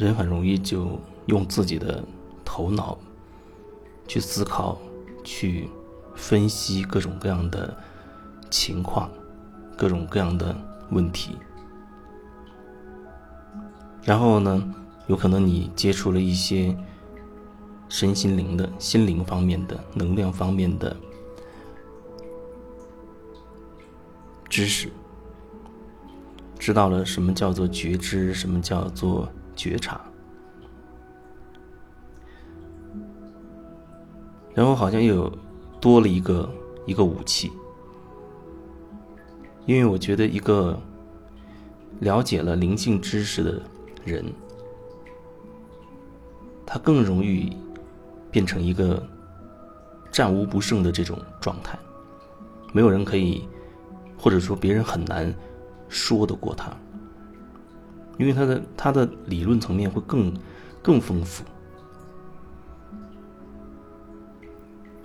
[0.00, 2.02] 人很容易就用自己的
[2.44, 2.98] 头脑
[4.08, 4.78] 去思考、
[5.22, 5.68] 去
[6.14, 7.76] 分析各种各样的
[8.48, 9.10] 情况、
[9.76, 10.56] 各种各样的
[10.90, 11.36] 问题，
[14.02, 14.74] 然后呢，
[15.06, 16.74] 有可能你接触了一些
[17.88, 20.96] 身心灵的心灵方面的、能量方面的
[24.48, 24.90] 知识。
[26.58, 29.28] 知道了什么叫做觉知，什么叫做
[29.60, 30.00] 觉察，
[34.54, 35.30] 然后好像又
[35.78, 36.50] 多了一个
[36.86, 37.52] 一个武器，
[39.66, 40.80] 因为我觉得一个
[41.98, 43.60] 了解了灵性知识的
[44.02, 44.24] 人，
[46.64, 47.54] 他更容易
[48.30, 49.06] 变成一个
[50.10, 51.78] 战无不胜的这种状态，
[52.72, 53.46] 没有人可以，
[54.16, 55.30] 或者说别人很难。
[55.92, 56.72] 说得过他，
[58.20, 60.30] 因为他的他的理论层面会更
[60.82, 61.42] 更丰富，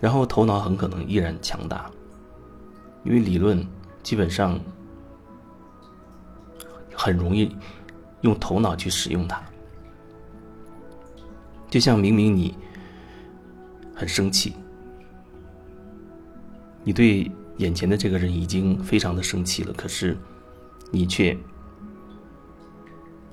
[0.00, 1.90] 然后头脑很可能依然强大，
[3.04, 3.62] 因为理论
[4.02, 4.58] 基本上
[6.94, 7.54] 很容易
[8.22, 9.38] 用头脑去使用它，
[11.68, 12.56] 就像明明你
[13.94, 14.54] 很生气，
[16.82, 20.16] 你对眼前的这个人已经非常的生气了，可是。
[20.94, 21.34] 你却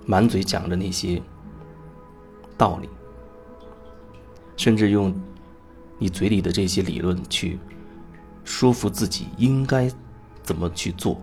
[0.10, 1.22] 满嘴讲着那些
[2.58, 2.90] 道理，
[4.58, 5.14] 甚至用
[6.00, 7.60] 你嘴里的这些理论去
[8.44, 9.88] 说服自己应该
[10.42, 11.22] 怎么去做。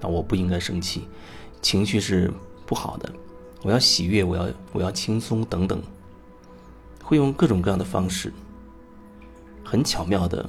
[0.00, 1.08] 啊，我不应该生气，
[1.60, 2.32] 情绪是
[2.64, 3.12] 不好的，
[3.62, 5.82] 我要喜悦，我要我要轻松等等，
[7.02, 8.32] 会用各种各样的方式，
[9.64, 10.48] 很巧妙的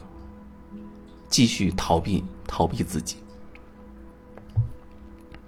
[1.27, 3.15] 继续逃避逃避自己。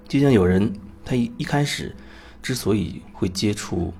[0.07, 0.73] 就像有人，
[1.05, 1.95] 他一一开始
[2.41, 3.93] 之所以会接触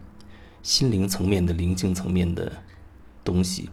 [0.64, 2.52] 心灵层面的灵性层面的
[3.24, 3.70] 东西，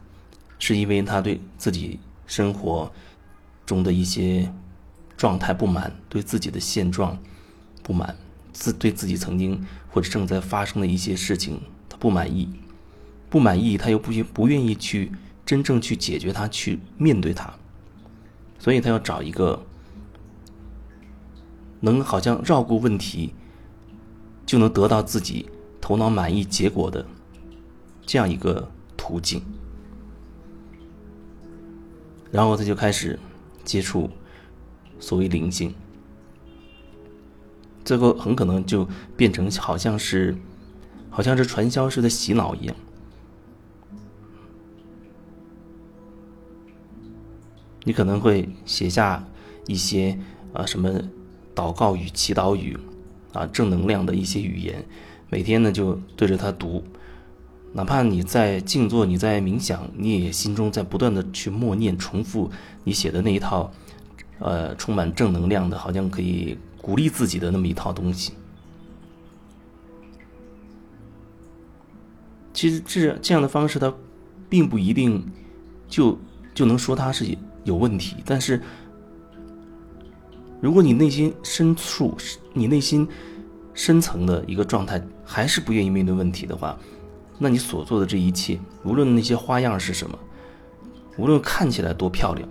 [0.59, 2.92] 是因为他对自己生活
[3.65, 4.53] 中的一些
[5.16, 7.19] 状态不满，对自己的现状
[7.82, 8.16] 不满，
[8.53, 12.48] 自对自己曾经或者正在发生的一些事情他不满意，
[13.31, 15.12] 不满意他又不不愿意去
[15.47, 17.53] 真正去解决它，去面对它，
[18.59, 19.65] 所以他要找一个。
[21.81, 23.32] 能好像绕过问题，
[24.48, 25.47] 就能得到自己
[25.78, 27.04] 头脑满意结果的
[28.06, 28.66] 这样一个
[28.97, 29.42] 途径，
[32.31, 33.19] 然后他就开始
[33.62, 34.09] 接触
[34.98, 35.75] 所谓灵性，
[37.84, 38.88] 最后很可能就
[39.19, 40.34] 变成好像是
[41.10, 42.75] 好像是传销式的洗脑一样，
[47.84, 49.22] 你可能会写下
[49.66, 50.19] 一些
[50.54, 50.91] 啊什么。
[51.54, 52.78] 祷告语、祈祷语，
[53.33, 54.83] 啊，正能量的一些语言，
[55.28, 56.83] 每天呢就对着它读，
[57.72, 62.50] 哪怕你在静坐、你在冥想，你也心中在不断的去默念、重复
[62.84, 63.71] 你写的那一套，
[64.39, 68.33] 呃，充满正能量的，好像可以鼓励自己的那么一套东西。
[72.55, 73.93] 其实这这样的方式，它
[74.49, 75.22] 并不一定
[75.87, 76.19] 就
[76.55, 77.27] 就能说它是
[77.65, 78.60] 有问题，但是。
[80.60, 82.16] 如果你内心深处，
[82.52, 83.06] 你内心
[83.74, 86.76] 深层的一个状态还是不愿意面对问题的话，
[87.38, 90.18] 那你所做的这一切，无论那些花样是什么，
[91.16, 92.48] 无论看起来多漂亮，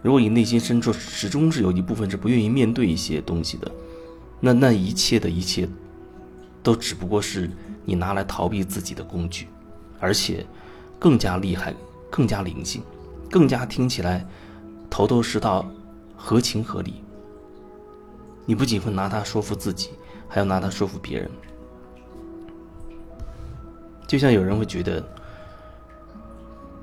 [0.00, 3.70] 如果你内心深处始终是有一部分是不愿意面对一些东西的，
[4.40, 5.68] 那那一切的一切，
[6.62, 7.50] 都只不过是
[7.84, 9.46] 你拿来逃避自己的工具，
[10.00, 10.46] 而且
[10.98, 11.74] 更加厉害、
[12.08, 12.82] 更加灵性、
[13.30, 14.26] 更加听起来
[14.88, 15.70] 头头是道。
[16.18, 17.02] 合情合理。
[18.44, 19.90] 你不仅会拿它说服自己，
[20.26, 21.30] 还要拿它说服别人。
[24.06, 25.06] 就像有人会觉得，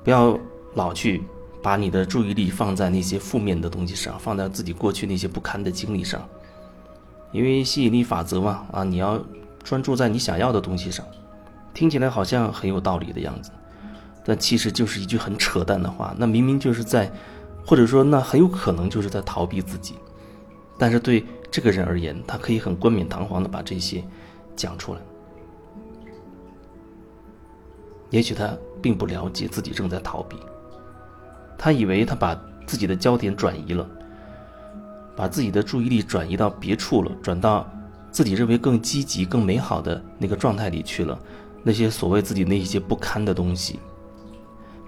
[0.04, 0.38] 不要
[0.74, 1.24] 老去
[1.60, 6.24] 把你的注意力放在那些负面的东西上，放在自己过去那些不堪的经历上，
[7.32, 9.20] 因为吸引力法则嘛，啊，你要
[9.64, 11.04] 专注在你想要的东西上。
[11.74, 13.50] 听起来好像很有道理的样子，
[14.24, 16.14] 但其实就是一句很扯淡的话。
[16.16, 17.12] 那明明就是在。
[17.66, 19.96] 或者说，那很有可能就是在逃避自己，
[20.78, 24.04] 但是对这个人而言，他可以很冠冕堂皇的把这些
[24.54, 25.00] 讲出来。
[28.10, 30.36] 也许他并不了解自己正在逃避，
[31.58, 33.84] 他以为他把自己的焦点转移了，
[35.16, 37.68] 把自己的注意力转移到别处了，转到
[38.12, 41.18] 自己认为更积极、更美好的那个状态里去了。
[41.64, 43.80] 那些所谓自己那些不堪的东西，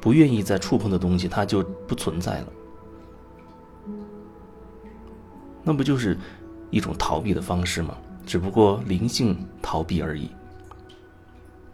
[0.00, 2.46] 不愿意再触碰的东西，它就不存在了。
[5.68, 6.16] 那不就是
[6.70, 7.94] 一种逃避的方式吗？
[8.24, 10.30] 只不过灵性逃避而已，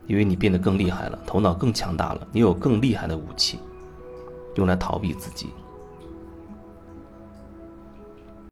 [0.09, 3.61] 因为你变得更厉害了，头脑更强大了，你有更厉害的武器，
[4.57, 5.51] 用来逃避自己。